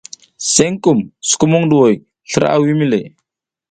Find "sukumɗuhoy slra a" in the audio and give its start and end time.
1.27-2.61